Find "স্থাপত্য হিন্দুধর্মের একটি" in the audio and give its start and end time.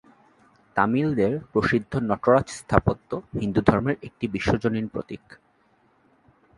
2.59-4.25